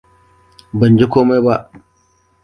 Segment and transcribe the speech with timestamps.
[0.79, 1.55] Ban ji komai ba.